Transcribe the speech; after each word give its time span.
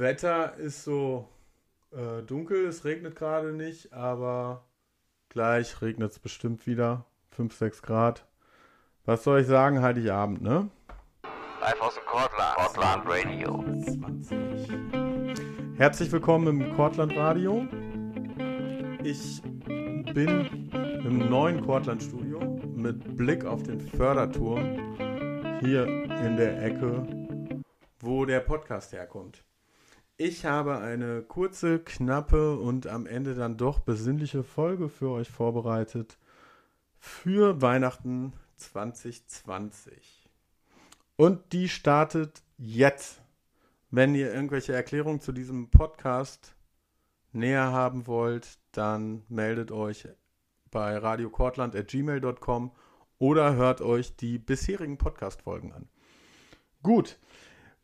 Wetter 0.00 0.56
ist 0.56 0.82
so 0.84 1.28
äh, 1.92 2.22
dunkel, 2.22 2.64
es 2.66 2.86
regnet 2.86 3.16
gerade 3.16 3.52
nicht, 3.52 3.92
aber 3.92 4.64
gleich 5.28 5.82
regnet 5.82 6.12
es 6.12 6.18
bestimmt 6.18 6.66
wieder. 6.66 7.04
5, 7.32 7.54
6 7.54 7.82
Grad. 7.82 8.26
Was 9.04 9.24
soll 9.24 9.40
ich 9.40 9.46
sagen, 9.46 9.82
Heiligabend, 9.82 10.40
ne? 10.40 10.70
Live 11.60 11.80
aus 11.82 11.94
dem 11.96 12.04
Kortland. 12.06 12.56
Kortland 12.56 13.06
Radio. 13.06 13.62
20. 13.84 15.78
Herzlich 15.78 16.10
willkommen 16.10 16.46
im 16.46 16.74
Kortland 16.76 17.14
Radio. 17.14 17.66
Ich 19.04 19.42
bin 20.14 21.04
im 21.04 21.28
neuen 21.28 21.60
Kortland 21.66 22.02
Studio 22.02 22.40
mit 22.74 23.18
Blick 23.18 23.44
auf 23.44 23.62
den 23.64 23.78
Förderturm 23.78 24.78
hier 25.60 25.84
in 25.84 26.38
der 26.38 26.62
Ecke, 26.64 27.06
wo 28.00 28.24
der 28.24 28.40
Podcast 28.40 28.94
herkommt. 28.94 29.44
Ich 30.22 30.44
habe 30.44 30.76
eine 30.80 31.22
kurze, 31.22 31.78
knappe 31.78 32.58
und 32.58 32.86
am 32.86 33.06
Ende 33.06 33.34
dann 33.34 33.56
doch 33.56 33.78
besinnliche 33.80 34.42
Folge 34.42 34.90
für 34.90 35.08
euch 35.08 35.30
vorbereitet 35.30 36.18
für 36.98 37.62
Weihnachten 37.62 38.34
2020. 38.56 40.28
Und 41.16 41.54
die 41.54 41.70
startet 41.70 42.42
jetzt. 42.58 43.22
Wenn 43.90 44.14
ihr 44.14 44.30
irgendwelche 44.30 44.74
Erklärungen 44.74 45.22
zu 45.22 45.32
diesem 45.32 45.70
Podcast 45.70 46.54
näher 47.32 47.72
haben 47.72 48.06
wollt, 48.06 48.58
dann 48.72 49.22
meldet 49.30 49.72
euch 49.72 50.06
bei 50.70 50.98
radiokortland.gmail.com 50.98 52.72
oder 53.18 53.54
hört 53.54 53.80
euch 53.80 54.14
die 54.16 54.38
bisherigen 54.38 54.98
Podcast-Folgen 54.98 55.72
an. 55.72 55.88
Gut, 56.82 57.18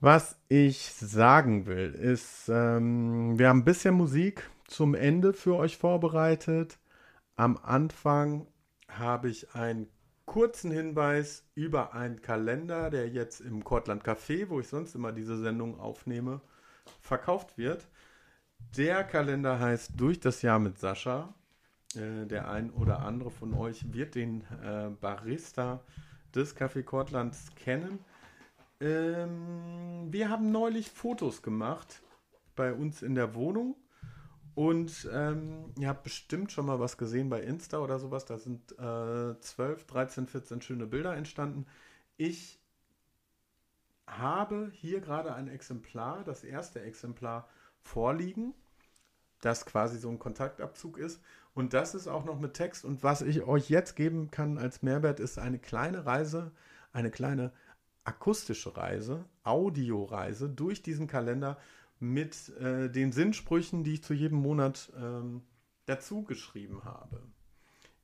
was 0.00 0.38
ich 0.48 0.92
sagen 0.92 1.66
will, 1.66 1.92
ist, 1.94 2.48
ähm, 2.48 3.38
wir 3.38 3.48
haben 3.48 3.60
ein 3.60 3.64
bisschen 3.64 3.94
Musik 3.94 4.50
zum 4.66 4.94
Ende 4.94 5.32
für 5.32 5.56
euch 5.56 5.76
vorbereitet. 5.78 6.78
Am 7.36 7.56
Anfang 7.56 8.46
habe 8.88 9.28
ich 9.28 9.54
einen 9.54 9.88
kurzen 10.26 10.70
Hinweis 10.70 11.44
über 11.54 11.94
einen 11.94 12.20
Kalender, 12.20 12.90
der 12.90 13.08
jetzt 13.08 13.40
im 13.40 13.64
Cortland 13.64 14.04
Café, 14.04 14.48
wo 14.48 14.60
ich 14.60 14.68
sonst 14.68 14.94
immer 14.94 15.12
diese 15.12 15.38
Sendung 15.38 15.78
aufnehme, 15.80 16.40
verkauft 17.00 17.56
wird. 17.56 17.86
Der 18.76 19.04
Kalender 19.04 19.58
heißt 19.58 19.92
Durch 19.96 20.20
das 20.20 20.42
Jahr 20.42 20.58
mit 20.58 20.78
Sascha. 20.78 21.34
Äh, 21.94 22.26
der 22.26 22.50
ein 22.50 22.70
oder 22.70 23.00
andere 23.00 23.30
von 23.30 23.54
euch 23.54 23.92
wird 23.92 24.14
den 24.14 24.42
äh, 24.62 24.90
Barista 25.00 25.80
des 26.34 26.56
Café 26.56 26.82
Cortlands 26.82 27.54
kennen. 27.54 28.00
Ähm, 28.80 30.08
wir 30.10 30.28
haben 30.28 30.52
neulich 30.52 30.90
Fotos 30.90 31.42
gemacht 31.42 32.02
bei 32.54 32.72
uns 32.72 33.02
in 33.02 33.14
der 33.14 33.34
Wohnung. 33.34 33.76
Und 34.54 35.08
ähm, 35.12 35.74
ihr 35.78 35.88
habt 35.88 36.02
bestimmt 36.02 36.50
schon 36.50 36.64
mal 36.64 36.80
was 36.80 36.96
gesehen 36.96 37.28
bei 37.28 37.42
Insta 37.42 37.78
oder 37.78 37.98
sowas. 37.98 38.24
Da 38.24 38.38
sind 38.38 38.72
äh, 38.78 39.38
12, 39.38 39.84
13, 39.86 40.26
14 40.26 40.62
schöne 40.62 40.86
Bilder 40.86 41.14
entstanden. 41.14 41.66
Ich 42.16 42.58
habe 44.06 44.70
hier 44.72 45.00
gerade 45.00 45.34
ein 45.34 45.48
Exemplar, 45.48 46.24
das 46.24 46.42
erste 46.42 46.80
Exemplar 46.80 47.48
vorliegen, 47.80 48.54
das 49.42 49.66
quasi 49.66 49.98
so 49.98 50.08
ein 50.08 50.18
Kontaktabzug 50.18 50.96
ist. 50.96 51.20
Und 51.54 51.74
das 51.74 51.94
ist 51.94 52.08
auch 52.08 52.24
noch 52.24 52.40
mit 52.40 52.54
Text. 52.54 52.86
Und 52.86 53.02
was 53.02 53.20
ich 53.20 53.42
euch 53.42 53.68
jetzt 53.68 53.94
geben 53.94 54.30
kann 54.30 54.56
als 54.56 54.82
Mehrwert, 54.82 55.20
ist 55.20 55.38
eine 55.38 55.58
kleine 55.58 56.06
Reise, 56.06 56.50
eine 56.92 57.10
kleine 57.10 57.52
akustische 58.06 58.76
Reise, 58.76 59.24
Audioreise 59.42 60.48
durch 60.48 60.82
diesen 60.82 61.06
Kalender 61.06 61.58
mit 61.98 62.50
äh, 62.58 62.90
den 62.90 63.12
Sinnsprüchen, 63.12 63.84
die 63.84 63.94
ich 63.94 64.04
zu 64.04 64.14
jedem 64.14 64.38
Monat 64.38 64.92
ähm, 64.96 65.42
dazu 65.86 66.22
geschrieben 66.22 66.84
habe. 66.84 67.22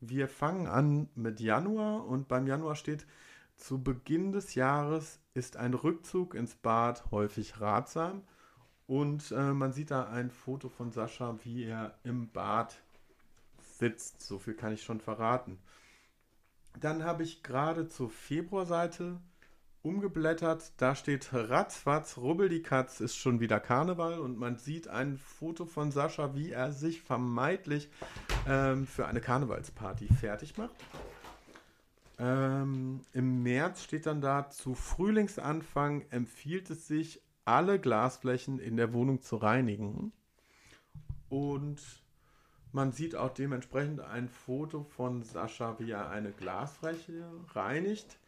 Wir 0.00 0.28
fangen 0.28 0.66
an 0.66 1.08
mit 1.14 1.40
Januar 1.40 2.06
und 2.06 2.28
beim 2.28 2.46
Januar 2.46 2.74
steht, 2.74 3.06
zu 3.56 3.82
Beginn 3.82 4.32
des 4.32 4.54
Jahres 4.54 5.20
ist 5.34 5.56
ein 5.56 5.74
Rückzug 5.74 6.34
ins 6.34 6.56
Bad 6.56 7.10
häufig 7.10 7.60
ratsam 7.60 8.22
und 8.86 9.30
äh, 9.30 9.52
man 9.52 9.72
sieht 9.72 9.90
da 9.90 10.08
ein 10.08 10.30
Foto 10.30 10.68
von 10.68 10.90
Sascha, 10.90 11.38
wie 11.44 11.64
er 11.64 11.94
im 12.02 12.30
Bad 12.30 12.82
sitzt. 13.78 14.22
So 14.22 14.38
viel 14.38 14.54
kann 14.54 14.72
ich 14.72 14.82
schon 14.82 15.00
verraten. 15.00 15.58
Dann 16.80 17.04
habe 17.04 17.22
ich 17.22 17.42
gerade 17.42 17.88
zur 17.88 18.10
Februarseite 18.10 19.20
umgeblättert. 19.82 20.72
Da 20.76 20.94
steht 20.94 21.30
ratzfatz, 21.32 22.16
rubbel 22.16 22.48
die 22.48 22.62
Katz, 22.62 23.00
ist 23.00 23.16
schon 23.16 23.40
wieder 23.40 23.60
Karneval 23.60 24.20
und 24.20 24.38
man 24.38 24.56
sieht 24.56 24.88
ein 24.88 25.18
Foto 25.18 25.66
von 25.66 25.90
Sascha, 25.90 26.34
wie 26.34 26.50
er 26.50 26.72
sich 26.72 27.02
vermeintlich 27.02 27.90
ähm, 28.48 28.86
für 28.86 29.06
eine 29.06 29.20
Karnevalsparty 29.20 30.08
fertig 30.08 30.56
macht. 30.56 30.76
Ähm, 32.18 33.00
Im 33.12 33.42
März 33.42 33.82
steht 33.82 34.06
dann 34.06 34.20
da, 34.20 34.48
zu 34.48 34.74
Frühlingsanfang 34.74 36.04
empfiehlt 36.10 36.70
es 36.70 36.86
sich, 36.86 37.20
alle 37.44 37.80
Glasflächen 37.80 38.60
in 38.60 38.76
der 38.76 38.92
Wohnung 38.92 39.20
zu 39.20 39.36
reinigen. 39.36 40.12
Und 41.28 41.80
man 42.70 42.92
sieht 42.92 43.16
auch 43.16 43.34
dementsprechend 43.34 44.00
ein 44.00 44.28
Foto 44.28 44.84
von 44.84 45.22
Sascha, 45.24 45.78
wie 45.78 45.90
er 45.90 46.10
eine 46.10 46.30
Glasfläche 46.30 47.24
reinigt. 47.54 48.18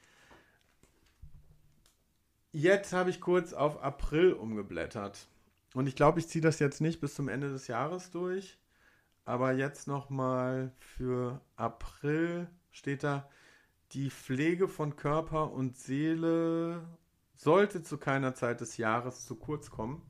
Jetzt 2.56 2.92
habe 2.92 3.10
ich 3.10 3.20
kurz 3.20 3.53
auf 3.53 3.82
April 3.82 4.32
umgeblättert. 4.32 5.26
Und 5.75 5.88
ich 5.88 5.97
glaube, 5.97 6.20
ich 6.20 6.28
ziehe 6.28 6.41
das 6.41 6.60
jetzt 6.60 6.81
nicht 6.81 7.00
bis 7.00 7.16
zum 7.16 7.28
Ende 7.28 7.48
des 7.48 7.66
Jahres 7.66 8.12
durch. 8.12 8.60
Aber 9.25 9.50
jetzt 9.50 9.88
nochmal 9.88 10.70
für 10.78 11.41
April 11.56 12.47
steht 12.70 13.03
da, 13.03 13.28
die 13.91 14.09
Pflege 14.09 14.69
von 14.69 14.94
Körper 14.94 15.50
und 15.50 15.76
Seele 15.76 16.87
sollte 17.34 17.82
zu 17.82 17.98
keiner 17.98 18.37
Zeit 18.37 18.60
des 18.60 18.76
Jahres 18.76 19.26
zu 19.26 19.34
kurz 19.34 19.72
kommen. 19.72 20.00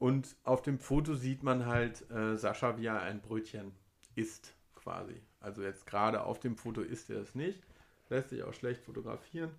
Und 0.00 0.34
auf 0.42 0.60
dem 0.60 0.80
Foto 0.80 1.14
sieht 1.14 1.44
man 1.44 1.66
halt 1.66 2.10
äh, 2.10 2.36
Sascha, 2.36 2.78
wie 2.78 2.86
er 2.86 3.00
ein 3.00 3.22
Brötchen 3.22 3.70
isst, 4.16 4.56
quasi. 4.74 5.22
Also 5.38 5.62
jetzt 5.62 5.86
gerade 5.86 6.24
auf 6.24 6.40
dem 6.40 6.56
Foto 6.56 6.80
isst 6.80 7.10
er 7.10 7.20
es 7.20 7.36
nicht. 7.36 7.62
Lässt 8.08 8.30
sich 8.30 8.42
auch 8.42 8.54
schlecht 8.54 8.82
fotografieren. 8.82 9.52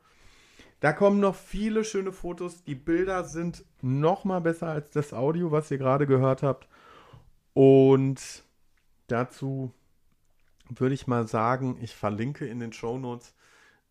Da 0.85 0.93
kommen 0.93 1.19
noch 1.19 1.33
viele 1.33 1.83
schöne 1.83 2.11
Fotos. 2.11 2.63
Die 2.63 2.75
Bilder 2.75 3.23
sind 3.23 3.65
noch 3.81 4.23
mal 4.23 4.39
besser 4.39 4.67
als 4.67 4.91
das 4.91 5.13
Audio, 5.13 5.51
was 5.51 5.71
ihr 5.71 5.79
gerade 5.79 6.05
gehört 6.05 6.43
habt. 6.43 6.67
Und 7.55 8.43
dazu 9.07 9.73
würde 10.69 10.93
ich 10.93 11.07
mal 11.07 11.27
sagen, 11.27 11.79
ich 11.81 11.95
verlinke 11.95 12.45
in 12.45 12.59
den 12.59 12.71
Show 12.71 12.99
Notes 12.99 13.33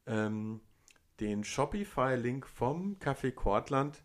ähm, 0.06 0.60
den 1.18 1.42
Shopify-Link 1.42 2.46
vom 2.46 2.96
Café 3.00 3.32
Kortland, 3.32 4.04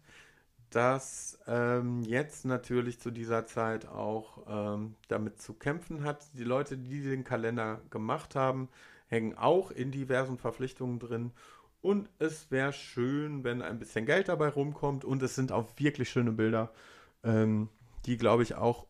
das 0.72 1.38
ähm, 1.46 2.02
jetzt 2.02 2.44
natürlich 2.44 3.00
zu 3.00 3.12
dieser 3.12 3.46
Zeit 3.46 3.88
auch 3.88 4.48
ähm, 4.48 4.96
damit 5.10 5.40
zu 5.40 5.54
kämpfen 5.54 6.04
hat. 6.04 6.26
Die 6.34 6.44
Leute, 6.44 6.76
die 6.76 7.04
den 7.04 7.24
Kalender 7.24 7.82
gemacht 7.92 8.34
haben, 8.34 8.68
hängen 9.10 9.38
auch 9.38 9.70
in 9.70 9.92
diversen 9.92 10.40
Verpflichtungen 10.40 10.98
drin 10.98 11.34
und 11.82 12.10
es 12.20 12.52
wäre 12.52 12.74
schön, 12.74 13.44
wenn 13.44 13.62
ein 13.62 13.80
bisschen 13.80 14.06
Geld 14.06 14.28
dabei 14.28 14.50
rumkommt. 14.50 15.06
Und 15.06 15.24
es 15.24 15.36
sind 15.36 15.52
auch 15.52 15.68
wirklich 15.78 16.10
schöne 16.10 16.32
Bilder, 16.32 16.72
ähm, 17.24 17.70
die, 18.06 18.18
glaube 18.18 18.44
ich, 18.44 18.56
auch 18.56 18.88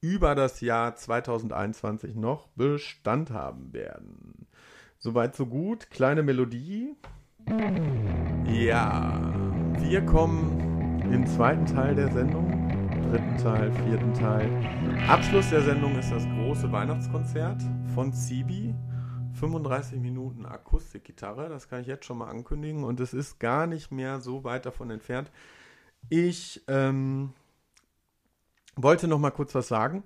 über 0.00 0.34
das 0.34 0.60
Jahr 0.60 0.94
2021 0.94 2.14
noch 2.16 2.48
Bestand 2.48 3.30
haben 3.30 3.72
werden. 3.72 4.46
Soweit, 4.98 5.34
so 5.34 5.46
gut. 5.46 5.90
Kleine 5.90 6.22
Melodie. 6.22 6.96
Ja, 8.46 9.32
wir 9.78 10.06
kommen 10.06 11.02
im 11.12 11.26
zweiten 11.26 11.66
Teil 11.66 11.94
der 11.96 12.10
Sendung, 12.12 12.48
dritten 13.10 13.36
Teil, 13.36 13.72
vierten 13.72 14.14
Teil. 14.14 14.48
Abschluss 15.08 15.50
der 15.50 15.62
Sendung 15.62 15.98
ist 15.98 16.12
das 16.12 16.24
große 16.24 16.70
Weihnachtskonzert 16.70 17.62
von 17.94 18.12
Zibi. 18.12 18.74
35 19.34 19.98
Minuten 20.00 20.46
Akustikgitarre, 20.46 21.48
das 21.48 21.68
kann 21.68 21.80
ich 21.80 21.86
jetzt 21.86 22.04
schon 22.04 22.18
mal 22.18 22.28
ankündigen 22.28 22.84
und 22.84 23.00
es 23.00 23.14
ist 23.14 23.38
gar 23.38 23.66
nicht 23.66 23.90
mehr 23.90 24.20
so 24.20 24.44
weit 24.44 24.66
davon 24.66 24.90
entfernt. 24.90 25.30
Ich 26.08 26.62
ähm, 26.68 27.32
wollte 28.76 29.08
noch 29.08 29.18
mal 29.18 29.30
kurz 29.30 29.54
was 29.54 29.68
sagen. 29.68 30.02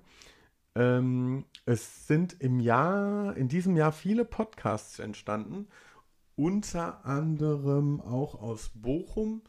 Ähm, 0.75 1.45
es 1.65 2.07
sind 2.07 2.39
im 2.39 2.59
Jahr, 2.59 3.35
in 3.35 3.47
diesem 3.47 3.75
Jahr 3.75 3.91
viele 3.91 4.25
Podcasts 4.25 4.99
entstanden, 4.99 5.67
unter 6.35 7.05
anderem 7.05 7.99
auch 7.99 8.35
aus 8.35 8.71
Bochum. 8.75 9.41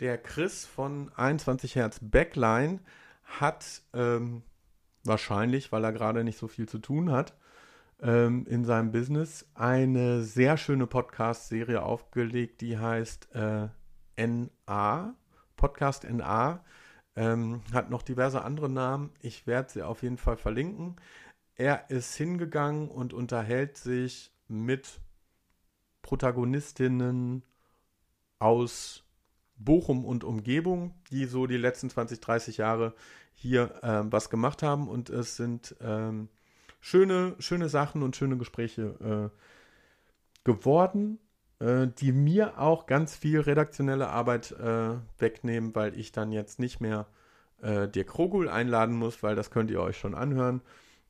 Der 0.00 0.18
Chris 0.18 0.66
von 0.66 1.10
21 1.16 1.76
Hertz 1.76 2.00
Backline 2.02 2.80
hat 3.24 3.82
ähm, 3.94 4.42
wahrscheinlich, 5.04 5.72
weil 5.72 5.84
er 5.84 5.92
gerade 5.92 6.24
nicht 6.24 6.38
so 6.38 6.48
viel 6.48 6.68
zu 6.68 6.78
tun 6.78 7.10
hat, 7.10 7.34
ähm, 8.04 8.46
in 8.46 8.64
seinem 8.64 8.92
Business 8.92 9.46
eine 9.54 10.22
sehr 10.22 10.58
schöne 10.58 10.86
Podcast-Serie 10.86 11.82
aufgelegt, 11.82 12.60
die 12.60 12.78
heißt 12.78 13.34
äh, 13.34 13.68
NA, 14.16 15.14
Podcast 15.56 16.04
NA. 16.04 16.62
ähm, 17.16 17.62
hat 17.72 17.90
noch 17.90 18.02
diverse 18.02 18.42
andere 18.44 18.68
Namen. 18.68 19.10
Ich 19.20 19.46
werde 19.46 19.72
sie 19.72 19.82
auf 19.82 20.02
jeden 20.02 20.18
Fall 20.18 20.36
verlinken. 20.36 20.96
Er 21.56 21.88
ist 21.88 22.14
hingegangen 22.14 22.88
und 22.88 23.14
unterhält 23.14 23.78
sich 23.78 24.32
mit 24.48 25.00
Protagonistinnen 26.02 27.42
aus 28.38 29.04
Bochum 29.56 30.04
und 30.04 30.24
Umgebung, 30.24 30.94
die 31.10 31.24
so 31.24 31.46
die 31.46 31.56
letzten 31.56 31.88
20, 31.88 32.20
30 32.20 32.58
Jahre 32.58 32.94
hier 33.32 33.82
äh, 33.82 34.02
was 34.12 34.28
gemacht 34.28 34.62
haben. 34.62 34.88
Und 34.88 35.08
es 35.08 35.36
sind 35.36 35.74
ähm, 35.80 36.28
schöne, 36.84 37.34
schöne 37.38 37.70
Sachen 37.70 38.02
und 38.02 38.14
schöne 38.14 38.36
Gespräche 38.36 39.30
äh, 39.32 40.44
geworden, 40.44 41.18
äh, 41.58 41.88
die 41.88 42.12
mir 42.12 42.60
auch 42.60 42.84
ganz 42.84 43.16
viel 43.16 43.40
redaktionelle 43.40 44.10
Arbeit 44.10 44.52
äh, 44.52 44.96
wegnehmen, 45.18 45.74
weil 45.74 45.98
ich 45.98 46.12
dann 46.12 46.30
jetzt 46.30 46.60
nicht 46.60 46.80
mehr 46.80 47.06
äh, 47.62 47.88
Dirk 47.88 48.18
Rogul 48.18 48.50
einladen 48.50 48.94
muss, 48.96 49.22
weil 49.22 49.34
das 49.34 49.50
könnt 49.50 49.70
ihr 49.70 49.80
euch 49.80 49.96
schon 49.96 50.14
anhören. 50.14 50.60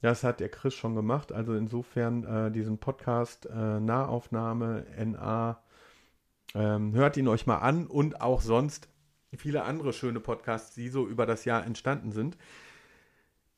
Das 0.01 0.23
hat 0.23 0.39
der 0.39 0.49
Chris 0.49 0.75
schon 0.75 0.95
gemacht. 0.95 1.33
Also 1.33 1.57
insofern 1.57 2.23
äh, 2.23 2.53
diesen 2.53 2.79
Podcast 2.79 3.47
äh, 3.47 3.81
Nahaufnahme 3.81 4.87
NA 4.97 5.61
ähm, 6.55 6.95
hört 6.95 7.17
ihn 7.17 7.27
euch 7.27 7.49
mal 7.49 7.59
an 7.59 7.89
und 7.89 8.21
auch 8.21 8.43
sonst 8.43 8.89
viele 9.37 9.65
andere 9.65 9.93
schöne 9.93 10.21
Podcasts, 10.21 10.73
die 10.73 10.89
so 10.89 11.09
über 11.09 11.27
das 11.27 11.45
Jahr 11.45 11.67
entstanden 11.67 12.13
sind. 12.13 12.39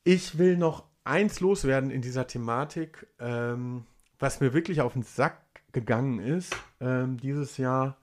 Ich 0.03 0.39
will 0.39 0.57
noch 0.57 0.85
eins 1.07 1.39
loswerden 1.39 1.91
in 1.91 2.01
dieser 2.01 2.27
Thematik, 2.27 3.07
ähm, 3.19 3.85
was 4.19 4.39
mir 4.39 4.53
wirklich 4.53 4.81
auf 4.81 4.93
den 4.93 5.03
Sack 5.03 5.41
gegangen 5.71 6.19
ist 6.19 6.55
ähm, 6.79 7.17
dieses 7.17 7.57
Jahr, 7.57 7.97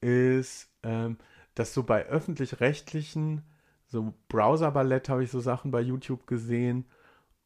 ist, 0.00 0.70
ähm, 0.82 1.18
dass 1.54 1.74
so 1.74 1.82
bei 1.82 2.06
öffentlich-rechtlichen, 2.06 3.42
so 3.86 4.14
Browser-Ballett 4.28 5.08
habe 5.08 5.24
ich 5.24 5.30
so 5.30 5.40
Sachen 5.40 5.70
bei 5.70 5.80
YouTube 5.80 6.26
gesehen 6.26 6.86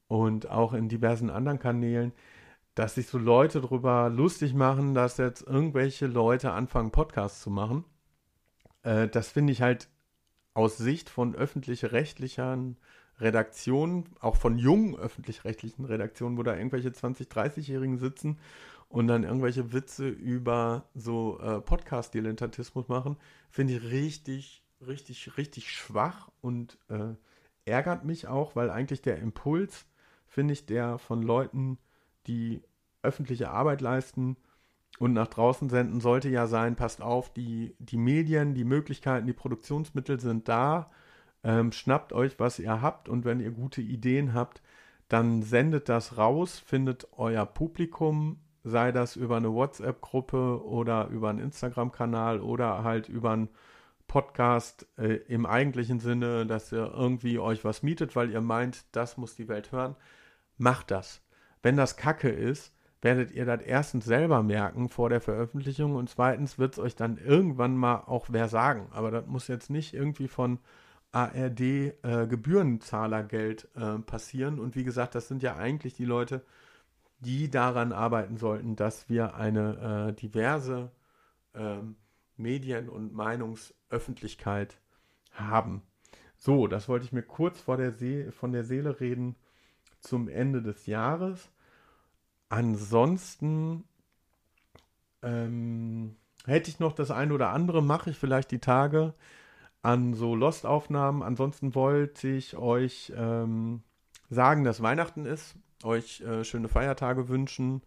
und 0.08 0.48
auch 0.50 0.72
in 0.74 0.88
diversen 0.88 1.30
anderen 1.30 1.58
Kanälen, 1.58 2.12
dass 2.74 2.96
sich 2.96 3.06
so 3.06 3.18
Leute 3.18 3.60
darüber 3.60 4.10
lustig 4.10 4.54
machen, 4.54 4.94
dass 4.94 5.16
jetzt 5.16 5.42
irgendwelche 5.46 6.06
Leute 6.06 6.52
anfangen, 6.52 6.90
Podcasts 6.90 7.40
zu 7.40 7.50
machen. 7.50 7.84
Äh, 8.82 9.08
das 9.08 9.30
finde 9.30 9.52
ich 9.52 9.62
halt 9.62 9.88
aus 10.52 10.76
Sicht 10.76 11.08
von 11.08 11.34
öffentlich-rechtlichen 11.34 12.76
Redaktionen, 13.20 14.04
auch 14.20 14.36
von 14.36 14.58
jungen 14.58 14.96
öffentlich-rechtlichen 14.96 15.84
Redaktionen, 15.84 16.36
wo 16.36 16.42
da 16.42 16.56
irgendwelche 16.56 16.90
20-, 16.90 17.28
30-Jährigen 17.28 17.98
sitzen 17.98 18.38
und 18.88 19.06
dann 19.06 19.24
irgendwelche 19.24 19.72
Witze 19.72 20.08
über 20.08 20.84
so 20.94 21.38
äh, 21.40 21.60
Podcast-Dilettantismus 21.60 22.88
machen, 22.88 23.16
finde 23.50 23.74
ich 23.74 23.82
richtig, 23.84 24.64
richtig, 24.86 25.36
richtig 25.36 25.70
schwach 25.70 26.30
und 26.40 26.78
äh, 26.88 27.14
ärgert 27.64 28.04
mich 28.04 28.26
auch, 28.26 28.56
weil 28.56 28.70
eigentlich 28.70 29.02
der 29.02 29.18
Impuls, 29.18 29.86
finde 30.26 30.52
ich, 30.52 30.66
der 30.66 30.98
von 30.98 31.22
Leuten, 31.22 31.78
die 32.26 32.62
öffentliche 33.02 33.50
Arbeit 33.50 33.80
leisten 33.80 34.36
und 34.98 35.12
nach 35.12 35.28
draußen 35.28 35.68
senden, 35.68 36.00
sollte 36.00 36.28
ja 36.28 36.46
sein, 36.46 36.76
passt 36.76 37.02
auf, 37.02 37.32
die, 37.32 37.74
die 37.78 37.96
Medien, 37.96 38.54
die 38.54 38.64
Möglichkeiten, 38.64 39.26
die 39.26 39.32
Produktionsmittel 39.32 40.20
sind 40.20 40.48
da, 40.48 40.90
ähm, 41.44 41.72
schnappt 41.72 42.12
euch, 42.12 42.40
was 42.40 42.58
ihr 42.58 42.80
habt 42.80 43.08
und 43.08 43.24
wenn 43.24 43.40
ihr 43.40 43.50
gute 43.50 43.82
Ideen 43.82 44.34
habt, 44.34 44.62
dann 45.08 45.42
sendet 45.42 45.88
das 45.88 46.16
raus, 46.16 46.58
findet 46.58 47.06
euer 47.12 47.44
Publikum, 47.46 48.40
sei 48.64 48.90
das 48.90 49.16
über 49.16 49.36
eine 49.36 49.52
WhatsApp-Gruppe 49.52 50.64
oder 50.64 51.08
über 51.08 51.28
einen 51.28 51.40
Instagram-Kanal 51.40 52.40
oder 52.40 52.82
halt 52.82 53.08
über 53.10 53.32
einen 53.32 53.50
Podcast 54.08 54.86
äh, 54.98 55.16
im 55.28 55.44
eigentlichen 55.44 56.00
Sinne, 56.00 56.46
dass 56.46 56.72
ihr 56.72 56.92
irgendwie 56.94 57.38
euch 57.38 57.64
was 57.64 57.82
mietet, 57.82 58.16
weil 58.16 58.30
ihr 58.30 58.40
meint, 58.40 58.84
das 58.92 59.16
muss 59.18 59.36
die 59.36 59.48
Welt 59.48 59.70
hören. 59.70 59.96
Macht 60.56 60.90
das. 60.90 61.22
Wenn 61.62 61.76
das 61.76 61.96
Kacke 61.96 62.28
ist, 62.30 62.74
werdet 63.02 63.32
ihr 63.32 63.44
das 63.44 63.60
erstens 63.60 64.06
selber 64.06 64.42
merken 64.42 64.88
vor 64.88 65.10
der 65.10 65.20
Veröffentlichung 65.20 65.94
und 65.94 66.08
zweitens 66.08 66.58
wird 66.58 66.72
es 66.74 66.78
euch 66.78 66.96
dann 66.96 67.18
irgendwann 67.18 67.76
mal 67.76 67.96
auch 68.06 68.26
wer 68.30 68.48
sagen. 68.48 68.88
Aber 68.92 69.10
das 69.10 69.26
muss 69.26 69.48
jetzt 69.48 69.68
nicht 69.68 69.92
irgendwie 69.92 70.28
von 70.28 70.58
ARD 71.14 71.60
äh, 71.60 71.92
äh, 72.02 73.98
passieren. 74.00 74.58
Und 74.58 74.74
wie 74.74 74.84
gesagt, 74.84 75.14
das 75.14 75.28
sind 75.28 75.42
ja 75.42 75.56
eigentlich 75.56 75.94
die 75.94 76.04
Leute, 76.04 76.44
die 77.20 77.50
daran 77.50 77.92
arbeiten 77.92 78.36
sollten, 78.36 78.76
dass 78.76 79.08
wir 79.08 79.36
eine 79.36 80.08
äh, 80.08 80.12
diverse 80.20 80.90
ähm, 81.54 81.96
Medien- 82.36 82.88
und 82.88 83.14
Meinungsöffentlichkeit 83.14 84.76
haben. 85.32 85.82
So, 86.36 86.66
das 86.66 86.88
wollte 86.88 87.06
ich 87.06 87.12
mir 87.12 87.22
kurz 87.22 87.60
vor 87.60 87.76
der 87.76 87.92
See 87.92 88.30
von 88.32 88.52
der 88.52 88.64
Seele 88.64 89.00
reden 89.00 89.36
zum 90.00 90.28
Ende 90.28 90.62
des 90.62 90.86
Jahres. 90.86 91.48
Ansonsten 92.48 93.84
ähm, 95.22 96.16
hätte 96.44 96.70
ich 96.70 96.80
noch 96.80 96.92
das 96.92 97.10
eine 97.10 97.32
oder 97.32 97.50
andere, 97.50 97.82
mache 97.82 98.10
ich 98.10 98.18
vielleicht 98.18 98.50
die 98.50 98.58
Tage 98.58 99.14
an 99.84 100.14
so 100.14 100.34
Lost-Aufnahmen. 100.34 101.22
Ansonsten 101.22 101.74
wollte 101.74 102.28
ich 102.28 102.56
euch 102.56 103.12
ähm, 103.16 103.82
sagen, 104.30 104.64
dass 104.64 104.82
Weihnachten 104.82 105.26
ist 105.26 105.56
euch 105.84 106.20
äh, 106.22 106.44
schöne 106.44 106.68
Feiertage 106.68 107.28
wünschen. 107.28 107.82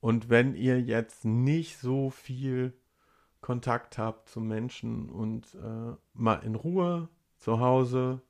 Und 0.00 0.30
wenn 0.30 0.54
ihr 0.54 0.80
jetzt 0.80 1.24
nicht 1.24 1.78
so 1.78 2.10
viel 2.10 2.74
Kontakt 3.40 3.98
habt 3.98 4.28
zu 4.28 4.40
Menschen 4.40 5.08
und 5.08 5.54
äh, 5.54 5.94
mal 6.12 6.42
in 6.44 6.54
Ruhe 6.54 7.08
zu 7.38 7.60
Hause 7.60 8.20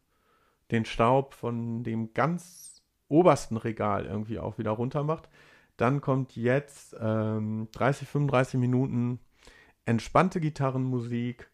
den 0.71 0.85
Staub 0.85 1.35
von 1.35 1.83
dem 1.83 2.15
ganz 2.15 2.83
obersten 3.09 3.57
Regal 3.57 4.07
irgendwie 4.07 4.39
auch 4.39 4.59
wieder 4.59 4.71
runter 4.71 5.03
macht, 5.03 5.29
dann 5.77 6.01
kommt 6.01 6.37
jetzt 6.37 6.95
ähm, 7.01 7.69
30, 7.73 8.07
35 8.07 8.61
Minuten 8.61 9.19
entspannte 9.85 10.41
Gitarrenmusik, 10.41 11.50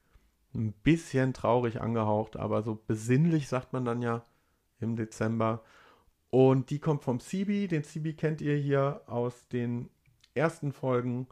ein 0.57 0.73
bisschen 0.73 1.33
traurig 1.33 1.81
angehaucht, 1.81 2.37
aber 2.37 2.63
so 2.63 2.79
besinnlich 2.87 3.49
sagt 3.49 3.73
man 3.73 3.85
dann 3.85 4.03
ja 4.03 4.25
im 4.81 4.97
Dezember. 4.97 5.63
Und 6.31 6.71
die 6.71 6.79
kommt 6.79 7.05
vom 7.05 7.21
CB. 7.21 7.69
Den 7.69 7.85
CB 7.85 8.15
kennt 8.15 8.41
ihr 8.41 8.57
hier 8.57 9.03
aus 9.07 9.49
den 9.49 9.91
ersten 10.35 10.73
Folgen. 10.73 11.29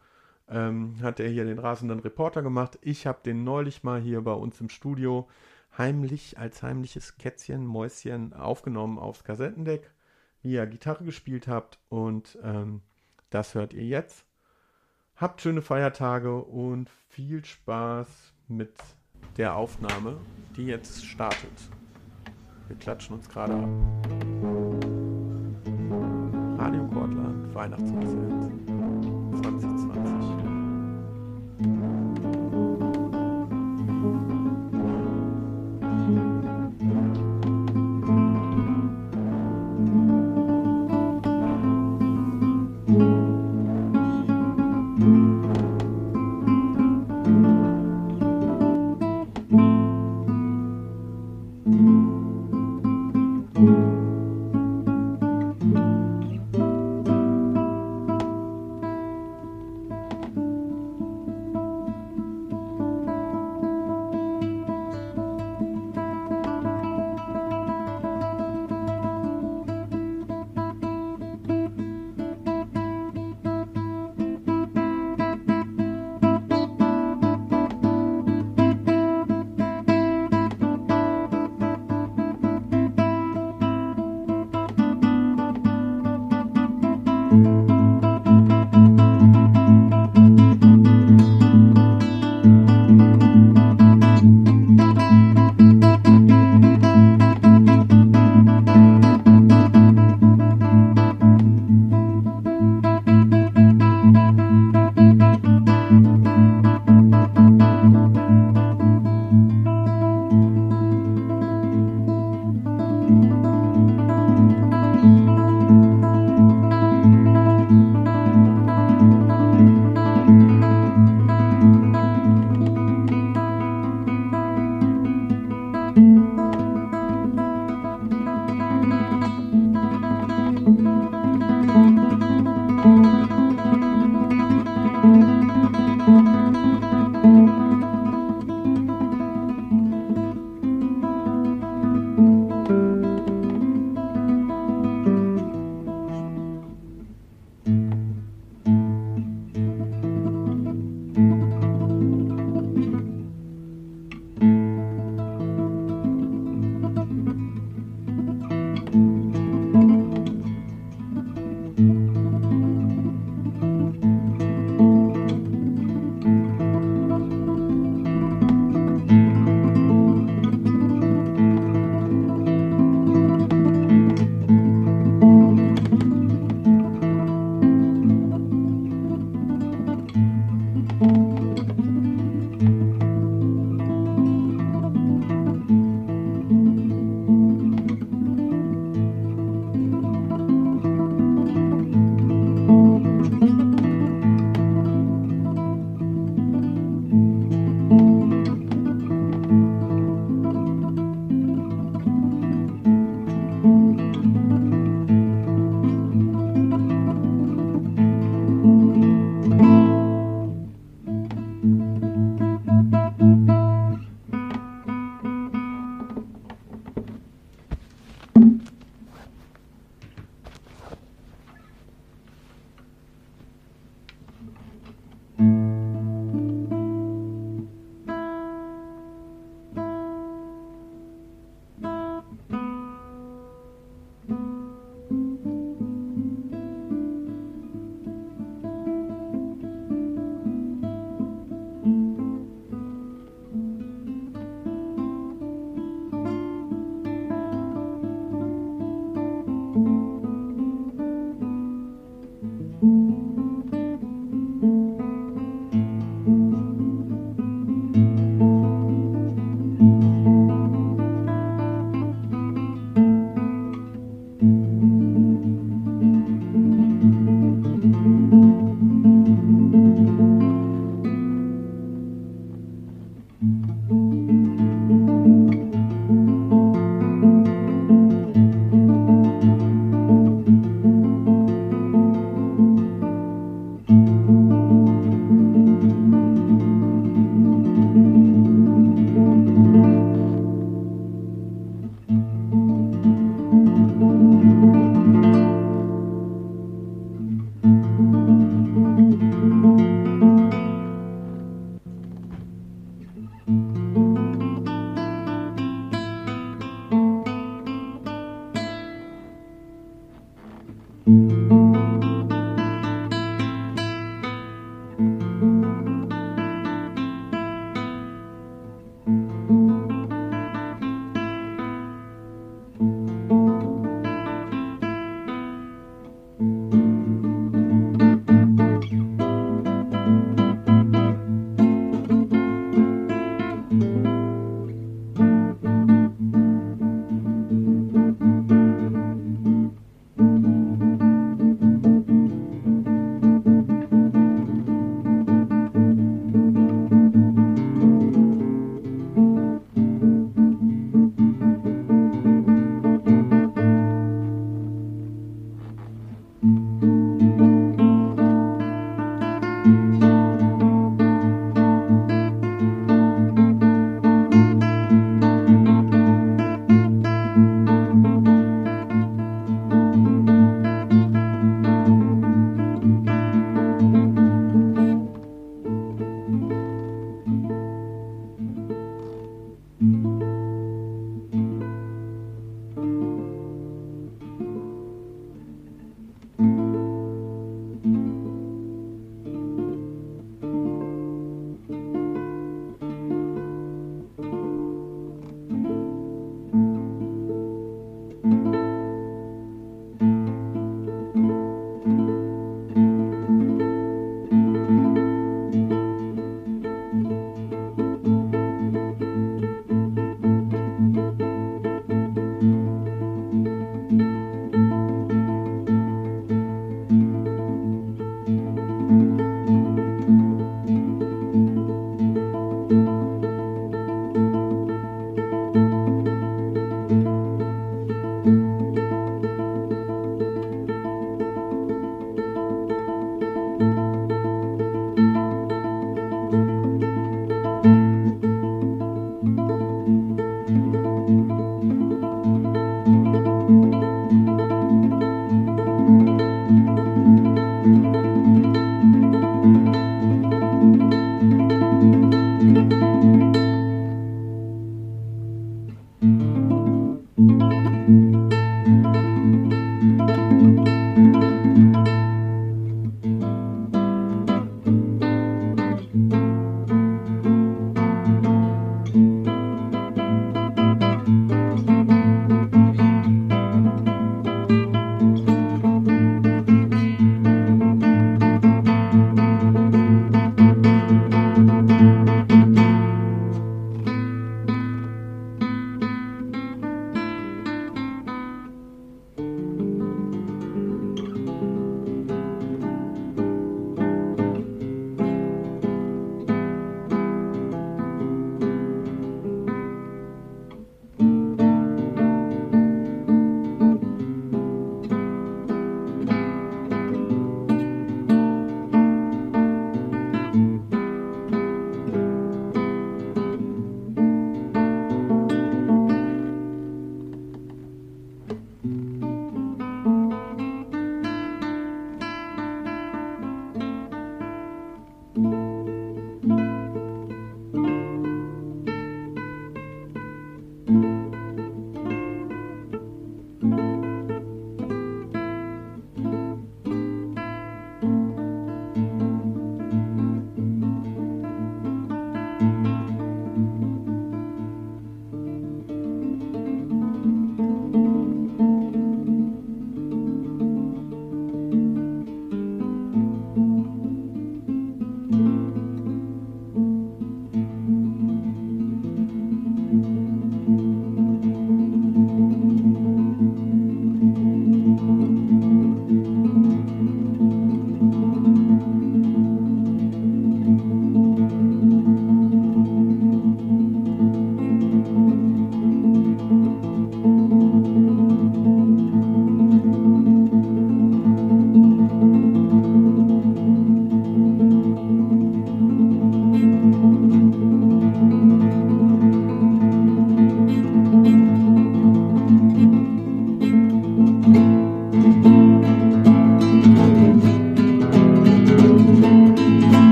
Ähm, 0.49 0.97
hat 1.03 1.21
er 1.21 1.29
hier 1.29 1.45
den 1.45 1.59
rasenden 1.59 2.01
Reporter 2.01 2.43
gemacht. 2.43 2.79
Ich 2.83 3.07
habe 3.07 3.21
den 3.25 3.45
neulich 3.45 3.83
mal 3.83 4.01
hier 4.01 4.21
bei 4.23 4.33
uns 4.33 4.61
im 4.61 4.69
Studio 4.69 5.29
heimlich 5.77 6.39
als 6.39 6.63
heimliches 6.63 7.17
Kätzchen, 7.17 7.67
Mäuschen 7.67 8.33
aufgenommen 8.33 8.99
aufs 8.99 9.25
Kassettendeck, 9.25 9.91
wie 10.43 10.53
ihr 10.53 10.67
Gitarre 10.67 11.05
gespielt 11.05 11.49
habt. 11.49 11.79
Und 11.89 12.39
ähm, 12.43 12.83
das 13.31 13.55
hört 13.55 13.73
ihr 13.73 13.85
jetzt. 13.85 14.25
Habt 15.17 15.41
schöne 15.41 15.63
Feiertage 15.63 16.37
und 16.37 16.91
viel 17.09 17.45
Spaß 17.45 18.35
mit 18.49 18.75
der 19.37 19.57
Aufnahme, 19.57 20.17
die 20.57 20.67
jetzt 20.67 21.05
startet. 21.05 21.71
Wir 22.69 22.77
klatschen 22.77 23.17
uns 23.17 23.29
gerade 23.29 23.55
ab. 23.55 23.69
Radio 26.59 26.87
Kortland, 26.89 27.55
Weihnachtskonzert 27.55 28.51
2020. 29.43 32.04